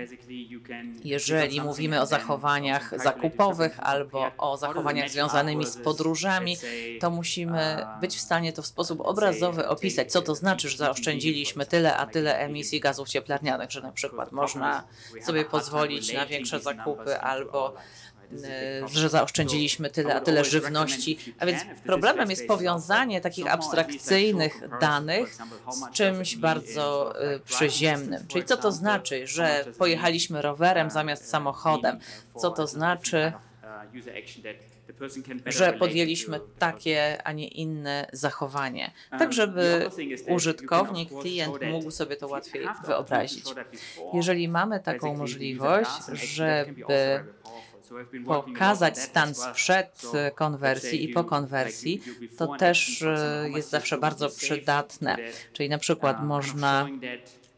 [1.04, 6.58] jeżeli mówimy o zachowaniach zakupowych albo o zachowaniach związanymi z podróżami,
[7.00, 11.66] to musimy być w stanie to w sposób obrazowy opisać, co to znaczy, że zaoszczędziliśmy
[11.66, 14.84] tyle a tyle emisji gazów cieplarnianych, że na przykład można
[15.22, 17.74] sobie pozwolić na większe zakupy albo
[18.94, 21.34] że zaoszczędziliśmy tyle, a tyle żywności.
[21.40, 25.38] A więc problemem jest powiązanie takich abstrakcyjnych danych
[25.72, 28.28] z czymś bardzo e, przyziemnym.
[28.28, 32.00] Czyli co to znaczy, że pojechaliśmy rowerem zamiast samochodem?
[32.36, 33.34] Co to znaczy,
[35.46, 39.90] że podjęliśmy takie, a nie inne zachowanie, tak żeby
[40.28, 43.46] użytkownik, klient mógł sobie to łatwiej wyobrazić.
[44.14, 47.24] Jeżeli mamy taką możliwość, żeby
[48.26, 50.02] pokazać stan sprzed
[50.36, 52.02] konwersji i po konwersji,
[52.38, 55.18] to też e, jest zawsze bardzo przydatne.
[55.54, 56.88] Czyli na przykład można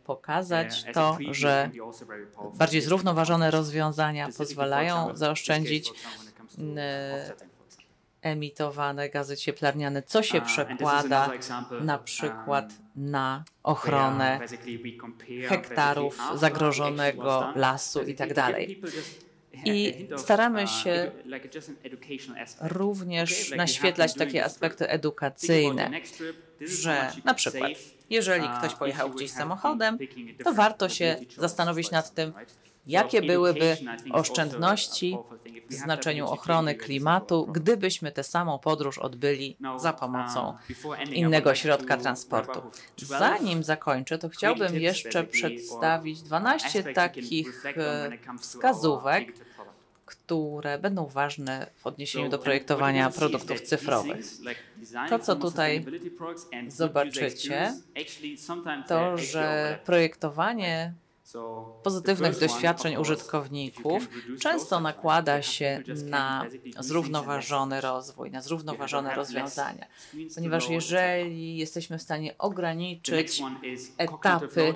[0.04, 1.70] pokazać to, że
[2.54, 5.92] bardziej zrównoważone rozwiązania pozwalają zaoszczędzić
[6.78, 7.34] e,
[8.22, 11.32] emitowane gazy cieplarniane, co się przekłada
[11.82, 14.40] na przykład na ochronę
[15.48, 18.82] hektarów zagrożonego lasu i tak dalej.
[19.66, 21.12] I staramy się
[22.62, 25.92] również naświetlać takie aspekty edukacyjne,
[26.62, 27.72] że na przykład,
[28.10, 29.98] jeżeli ktoś pojechał gdzieś samochodem,
[30.44, 32.34] to warto się zastanowić nad tym,
[32.88, 33.78] jakie byłyby
[34.12, 35.18] oszczędności
[35.70, 40.58] w znaczeniu ochrony klimatu, gdybyśmy tę samą podróż odbyli za pomocą
[41.12, 42.62] innego środka transportu.
[42.98, 47.66] Zanim zakończę, to chciałbym jeszcze przedstawić 12 takich
[48.40, 49.34] wskazówek,
[50.06, 54.26] które będą ważne w odniesieniu do projektowania produktów cyfrowych.
[55.10, 55.86] To, co tutaj
[56.68, 57.74] zobaczycie,
[58.88, 60.94] to, że projektowanie
[61.84, 64.08] pozytywnych doświadczeń użytkowników
[64.40, 66.46] często nakłada się na
[66.80, 69.86] zrównoważony rozwój, na zrównoważone rozwiązania.
[70.36, 73.44] Ponieważ jeżeli jesteśmy w stanie ograniczyć
[73.98, 74.74] etapy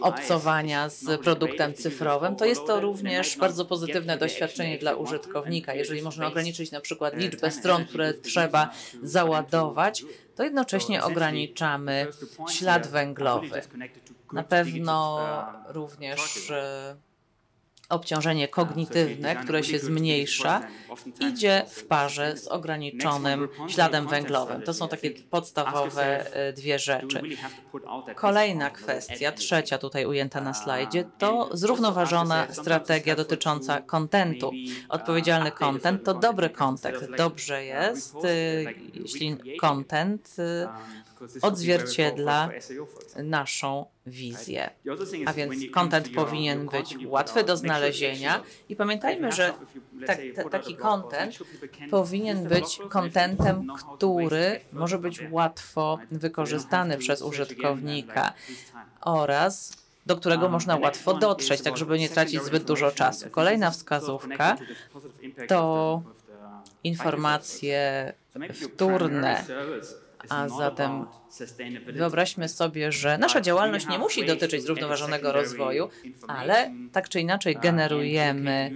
[0.00, 5.74] obcowania z produktem cyfrowym, to jest to również bardzo pozytywne doświadczenie dla użytkownika.
[5.74, 8.70] Jeżeli można ograniczyć na przykład liczbę stron, które trzeba
[9.02, 10.04] załadować,
[10.36, 12.06] to jednocześnie ograniczamy
[12.50, 13.62] ślad węglowy.
[14.32, 15.28] Na pewno
[15.68, 16.96] również e,
[17.92, 20.60] obciążenie kognitywne, które się zmniejsza,
[21.20, 24.62] idzie w parze z ograniczonym śladem węglowym.
[24.62, 27.20] To są takie podstawowe e, dwie rzeczy.
[28.14, 34.50] Kolejna kwestia, trzecia tutaj ujęta na slajdzie, to zrównoważona strategia dotycząca kontentu.
[34.88, 37.16] Odpowiedzialny content to dobry content.
[37.16, 41.11] Dobrze jest, y, jeśli content y,
[41.42, 42.50] odzwierciedla
[43.16, 44.70] naszą wizję.
[45.26, 48.42] A więc content powinien być łatwy do znalezienia.
[48.68, 49.52] i pamiętajmy, że
[50.06, 51.38] tak, ta, taki content
[51.90, 53.66] powinien być contentem,
[53.96, 58.32] który może być łatwo wykorzystany przez użytkownika
[59.00, 63.30] oraz do którego można łatwo dotrzeć, tak żeby nie tracić zbyt dużo czasu.
[63.30, 64.56] Kolejna wskazówka
[65.48, 66.02] to
[66.84, 68.12] informacje
[68.64, 69.44] wtórne,
[70.28, 71.06] a zatem
[71.86, 75.88] wyobraźmy sobie, że nasza działalność nie musi dotyczyć zrównoważonego rozwoju,
[76.28, 78.70] ale tak czy inaczej generujemy,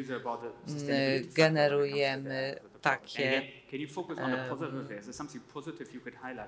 [0.68, 3.42] mm, generujemy takie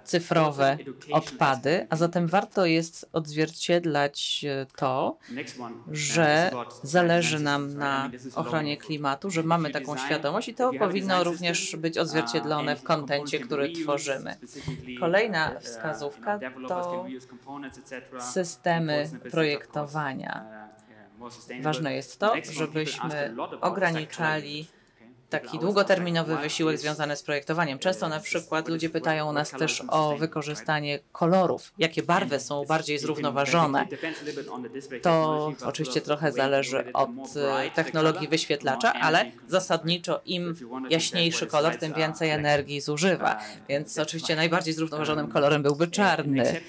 [0.04, 0.78] cyfrowe
[1.12, 5.18] odpady, a zatem warto jest odzwierciedlać e, to,
[5.90, 6.50] że
[6.82, 12.76] zależy nam na ochronie klimatu, że mamy taką świadomość i to powinno również być odzwierciedlone
[12.76, 14.36] w kontencie, który tworzymy.
[15.00, 17.06] Kolejna wskazówka to
[18.20, 20.68] systemy projektowania.
[21.62, 24.66] Ważne jest to, żebyśmy ograniczali
[25.30, 27.78] taki długoterminowy wysiłek związany z projektowaniem.
[27.78, 33.86] Często na przykład ludzie pytają nas też o wykorzystanie kolorów, jakie barwy są bardziej zrównoważone.
[35.02, 40.54] To oczywiście trochę zależy od e, technologii wyświetlacza, ale zasadniczo im
[40.90, 43.40] jaśniejszy kolor, tym więcej energii zużywa.
[43.68, 46.60] Więc oczywiście najbardziej zrównoważonym kolorem byłby czarny.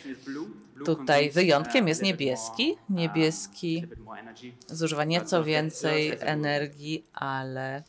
[0.85, 2.77] Tutaj wyjątkiem jest niebieski.
[2.89, 3.85] Niebieski
[4.67, 7.83] zużywa nieco więcej energii, ale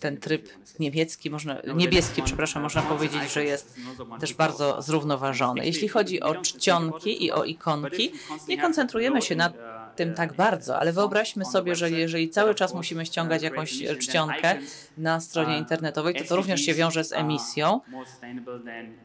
[0.00, 3.76] ten tryb niemiecki, można, niebieski, przepraszam, można powiedzieć, że jest
[4.20, 5.66] też bardzo zrównoważony.
[5.66, 8.12] Jeśli chodzi o czcionki i o ikonki,
[8.48, 9.52] nie koncentrujemy się na
[9.96, 14.58] tym tak bardzo, ale wyobraźmy sobie, że jeżeli cały czas musimy ściągać jakąś czcionkę
[14.98, 17.80] na stronie internetowej, to to również się wiąże z emisją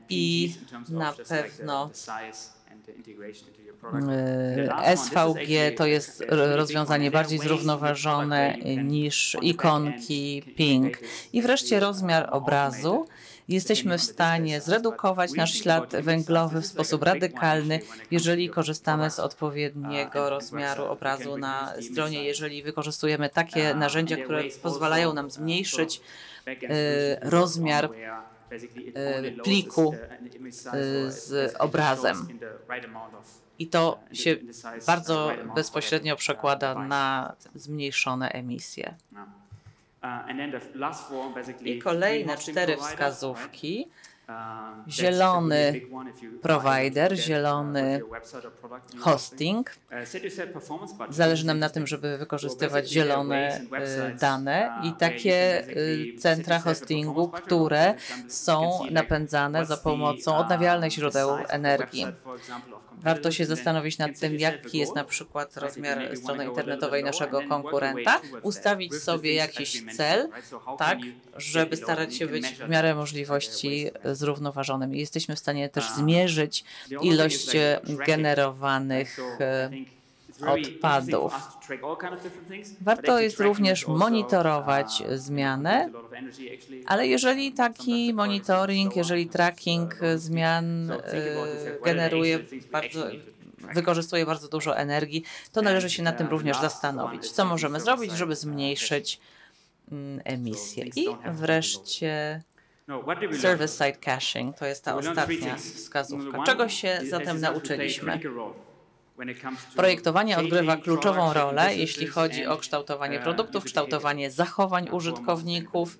[0.10, 0.54] i
[0.90, 1.90] na pewno
[4.96, 10.98] SVG to jest rozwiązanie bardziej zrównoważone niż ikonki Ping.
[11.34, 13.08] I wreszcie rozmiar obrazu.
[13.48, 17.80] Jesteśmy w stanie zredukować nasz ślad węglowy w sposób radykalny,
[18.12, 25.32] jeżeli korzystamy z odpowiedniego rozmiaru obrazu na stronie, jeżeli wykorzystujemy takie narzędzia, które pozwalają nam
[25.32, 26.02] zmniejszyć
[26.48, 27.90] e, rozmiar e,
[29.44, 29.96] pliku
[30.74, 32.28] e, z obrazem.
[33.60, 34.38] I to się
[34.88, 38.96] bardzo bezpośrednio przekłada na zmniejszone emisje.
[41.66, 43.88] I kolejne cztery wskazówki.
[44.90, 45.82] Zielony
[46.42, 48.02] provider, zielony
[49.00, 49.72] hosting.
[51.10, 57.96] Zależy nam na tym, żeby wykorzystywać zielone y, dane i takie y, centra hostingu, które
[58.28, 62.06] są napędzane za pomocą odnawialnych źródeł energii.
[62.98, 68.94] Warto się zastanowić nad tym, jaki jest na przykład rozmiar strony internetowej naszego konkurenta, ustawić
[68.94, 70.30] sobie jakiś cel,
[70.78, 70.98] tak,
[71.38, 74.96] żeby starać się być w miarę możliwości zrównoważonym.
[74.96, 76.64] I jesteśmy w stanie też zmierzyć
[77.02, 77.50] ilość
[78.08, 79.70] generowanych e,
[80.48, 81.34] odpadów.
[82.82, 85.90] Warto jest również monitorować zmianę,
[86.86, 90.98] ale jeżeli taki monitoring, jeżeli tracking zmian e,
[91.86, 92.40] generuje
[92.72, 93.08] bardzo
[93.74, 98.36] wykorzystuje bardzo dużo energii, to należy się nad tym również zastanowić, co możemy zrobić, żeby
[98.36, 99.20] zmniejszyć
[99.92, 100.86] mm, emisję.
[100.96, 102.42] I wreszcie
[103.42, 106.44] Service-side caching to jest ta ostatnia wskazówka.
[106.44, 108.20] Czego się zatem nauczyliśmy?
[109.76, 115.98] Projektowanie odgrywa kluczową rolę, jeśli chodzi o kształtowanie produktów, kształtowanie zachowań użytkowników.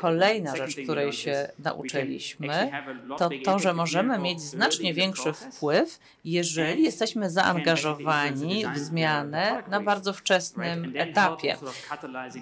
[0.00, 2.70] Kolejna rzecz, której się nauczyliśmy,
[3.18, 10.12] to to, że możemy mieć znacznie większy wpływ, jeżeli jesteśmy zaangażowani w zmianę na bardzo
[10.12, 11.56] wczesnym etapie,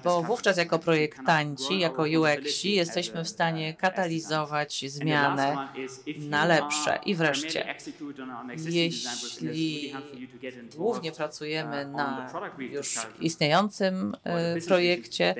[0.04, 5.68] bo wówczas jako projektanci, jako UX-ci jesteśmy w stanie katalizować zmianę
[6.18, 6.98] na lepsze.
[7.04, 7.74] I wreszcie,
[8.56, 9.92] jeśli
[10.76, 15.34] głównie pracujemy na już istniejącym e, projekcie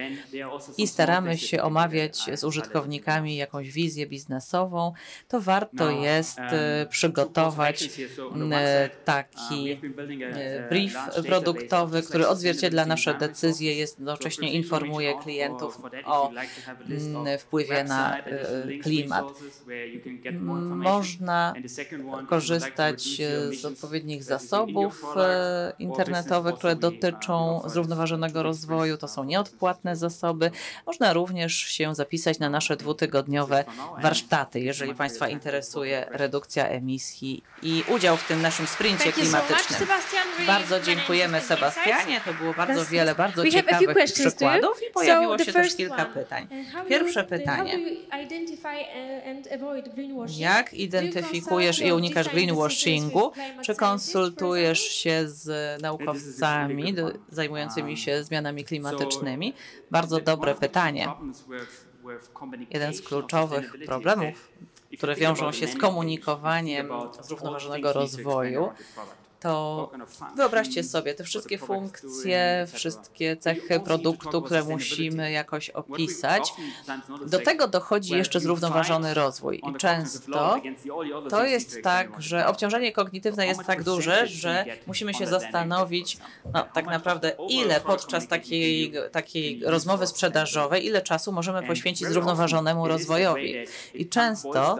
[0.87, 4.93] i staramy się omawiać z użytkownikami jakąś wizję biznesową,
[5.29, 7.91] to warto jest e, przygotować
[8.53, 10.95] e, taki e, brief
[11.27, 16.31] produktowy, który odzwierciedla nasze decyzje, jednocześnie informuje klientów o
[17.39, 19.25] wpływie na e, klimat.
[20.71, 21.55] Można
[22.29, 28.97] korzystać e, z odpowiednich zasobów e, internetowych, które dotyczą zrównoważonego rozwoju.
[28.97, 30.51] To są nieodpłatne zasoby.
[30.87, 33.65] Można również się zapisać na nasze dwutygodniowe
[34.03, 39.89] warsztaty, jeżeli Państwa interesuje redukcja emisji i udział w tym naszym sprincie klimatycznym.
[40.47, 42.21] Bardzo dziękujemy Sebastianie.
[42.25, 46.49] To było bardzo wiele bardzo ciekawych przykładów i pojawiło się też kilka pytań.
[46.89, 47.79] Pierwsze pytanie.
[50.39, 53.33] Jak identyfikujesz i unikasz greenwashingu?
[53.65, 56.95] Czy konsultujesz się z naukowcami
[57.31, 59.55] zajmującymi się zmianami klimatycznymi?
[59.91, 60.66] Bardzo dobre pytanie.
[62.71, 64.53] Jeden z kluczowych problemów,
[64.97, 66.91] które wiążą się z komunikowaniem
[67.23, 68.69] zrównoważonego rozwoju,
[69.41, 69.91] to
[70.37, 76.53] wyobraźcie sobie te wszystkie funkcje, wszystkie cechy produktu, które musimy jakoś opisać.
[77.27, 80.61] Do tego dochodzi jeszcze zrównoważony rozwój i często
[81.31, 86.19] to jest tak, że obciążenie kognitywne jest tak duże, że musimy się zastanowić,
[86.55, 93.55] no, tak naprawdę, ile podczas takiej, takiej rozmowy sprzedażowej, ile czasu możemy poświęcić zrównoważonemu rozwojowi.
[93.95, 94.77] I często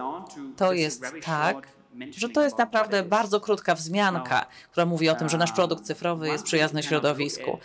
[0.57, 1.76] to jest tak,
[2.11, 6.27] że to jest naprawdę bardzo krótka wzmianka, która mówi o tym, że nasz produkt cyfrowy
[6.27, 7.59] jest przyjazny środowisku.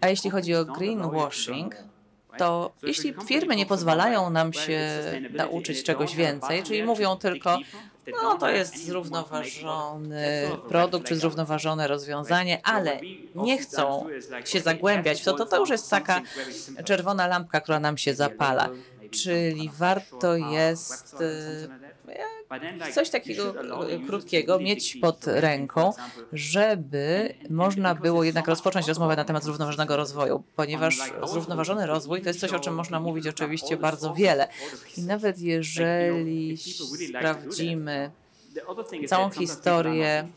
[0.00, 1.76] A jeśli chodzi o greenwashing,
[2.38, 4.90] to jeśli firmy nie pozwalają nam się
[5.30, 7.58] nauczyć czegoś więcej, czyli mówią tylko,
[8.22, 13.00] no to jest zrównoważony produkt czy zrównoważone rozwiązanie, ale
[13.34, 14.06] nie chcą
[14.44, 16.20] się zagłębiać w to, to to już jest taka
[16.84, 18.68] czerwona lampka, która nam się zapala.
[19.10, 21.16] Czyli warto jest
[22.88, 23.54] e, coś takiego
[23.90, 25.92] e, krótkiego mieć pod ręką,
[26.32, 32.40] żeby można było jednak rozpocząć rozmowę na temat zrównoważonego rozwoju, ponieważ zrównoważony rozwój to jest
[32.40, 34.48] coś, o czym można mówić oczywiście bardzo wiele.
[34.96, 36.56] I nawet jeżeli
[37.08, 38.10] sprawdzimy
[39.06, 40.28] całą historię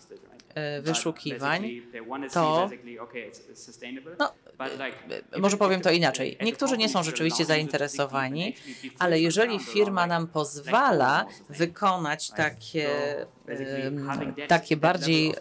[0.82, 1.82] wyszukiwań,
[2.34, 2.70] to
[4.20, 4.34] no,
[5.32, 6.38] e, może powiem to inaczej.
[6.42, 8.56] Niektórzy nie są rzeczywiście zainteresowani,
[9.00, 12.90] ale jeżeli firma nam pozwala wykonać takie,
[14.48, 15.34] takie bardziej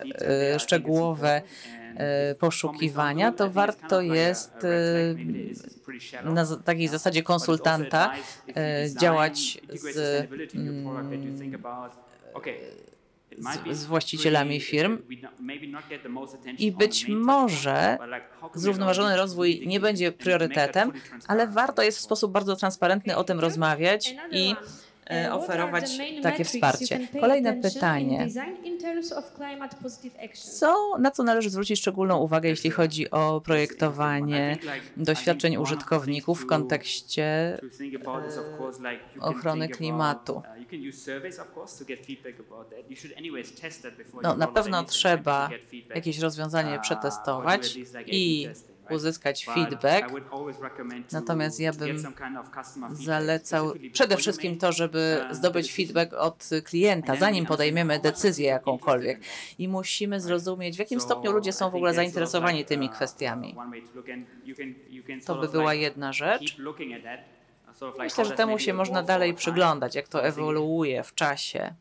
[0.55, 1.43] e, szczegółowe
[1.97, 8.13] e, poszukiwania, to warto jest e, na takiej zasadzie konsultanta
[8.57, 10.29] e, działać z,
[13.41, 14.99] z, z właścicielami firm
[16.59, 17.99] i być może
[18.55, 20.93] zrównoważony rozwój nie będzie priorytetem,
[21.27, 24.55] ale warto jest w sposób bardzo transparentny o tym rozmawiać i
[25.33, 27.09] oferować takie wsparcie.
[27.21, 28.29] Kolejne pytanie.
[30.35, 34.59] Co, na co należy zwrócić szczególną uwagę, jeśli chodzi o projektowanie
[34.97, 37.59] doświadczeń użytkowników w kontekście e,
[39.21, 40.43] ochrony klimatu?
[44.23, 45.51] No, na pewno trzeba
[45.95, 48.49] jakieś rozwiązanie przetestować i
[48.91, 50.13] uzyskać feedback.
[51.13, 52.15] Natomiast ja bym
[52.93, 59.21] zalecał przede wszystkim to, żeby zdobyć feedback od klienta, zanim podejmiemy decyzję jakąkolwiek.
[59.59, 63.57] I musimy zrozumieć, w jakim stopniu ludzie są w ogóle zainteresowani tymi kwestiami.
[65.27, 66.57] To by była jedna rzecz.
[67.99, 71.75] Myślę, że temu się można dalej przyglądać, jak to ewoluuje w czasie.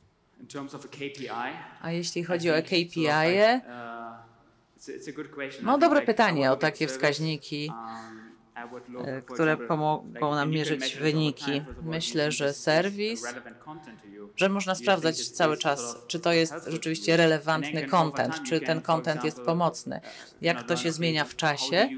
[1.81, 3.07] A jeśli chodzi o KPI,
[5.61, 7.71] no dobre pytanie o takie wskaźniki,
[9.05, 11.61] e, które pomogą nam mierzyć wyniki.
[11.83, 13.23] Myślę, że serwis,
[14.35, 19.41] że można sprawdzać cały czas, czy to jest rzeczywiście relevantny content, czy ten content jest
[19.41, 20.01] pomocny,
[20.41, 21.89] jak to się zmienia w czasie?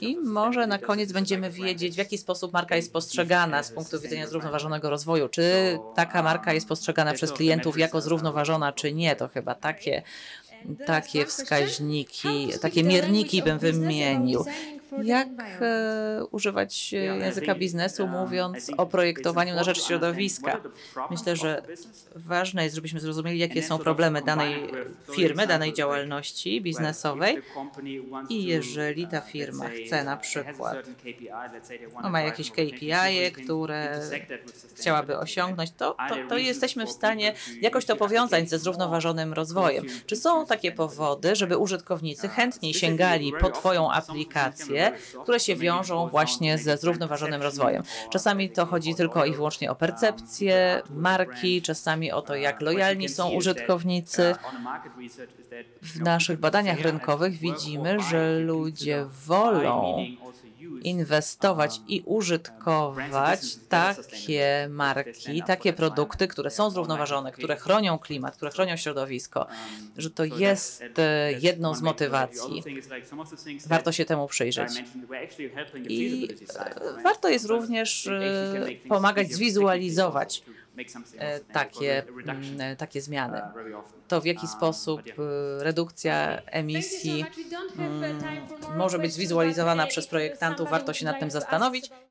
[0.00, 4.26] i może na koniec będziemy wiedzieć, w jaki sposób marka jest postrzegana z punktu widzenia
[4.26, 5.28] zrównoważonego rozwoju.
[5.28, 9.16] Czy taka marka jest postrzegana przez klientów jako zrównoważona, czy nie.
[9.16, 10.02] To chyba takie
[10.86, 14.44] takie wskaźniki, takie mierniki bym wymienił.
[15.02, 15.28] Jak
[15.60, 20.60] e, używać e, języka biznesu, mówiąc o projektowaniu na rzecz środowiska?
[21.10, 21.62] Myślę, że
[22.14, 24.70] ważne jest, żebyśmy zrozumieli, jakie są problemy danej
[25.12, 27.42] firmy, danej działalności biznesowej.
[28.28, 30.76] i jeżeli ta firma chce na przykład,
[32.02, 34.00] no ma jakieś KPI, -e, które
[34.74, 39.84] chciałaby osiągnąć, to, to, to jesteśmy w stanie jakoś to powiązać ze zrównoważonym rozwojem.
[40.06, 44.75] Czy są takie powody, żeby użytkownicy chętniej sięgali po Twoją aplikację,
[45.22, 47.82] które się wiążą właśnie ze zrównoważonym rozwojem.
[48.10, 53.30] Czasami to chodzi tylko i wyłącznie o percepcję marki, czasami o to, jak lojalni są
[53.30, 54.34] użytkownicy.
[55.82, 60.06] W naszych badaniach rynkowych widzimy, że ludzie wolą
[60.82, 68.76] inwestować i użytkować takie marki, takie produkty, które są zrównoważone, które chronią klimat, które chronią
[68.76, 69.46] środowisko,
[69.96, 72.62] że to jest e, jedną z motywacji.
[73.66, 74.70] Warto się temu przyjrzeć.
[75.88, 80.42] I e, warto jest również e, pomagać zwizualizować
[81.52, 83.42] takie, mm, e, takie zmiany.
[84.08, 87.24] To w jaki sposób e, redukcja emisji
[87.78, 88.18] mm,
[88.76, 91.90] może być zwizualizowana przez projektantów, warto się nad tym zastanowić.